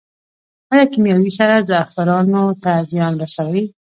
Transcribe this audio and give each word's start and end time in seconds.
آیا 0.71 0.85
کیمیاوي 0.91 1.31
سره 1.39 1.55
زعفرانو 1.69 2.43
ته 2.63 2.71
زیان 2.91 3.13
رسوي؟ 3.21 3.63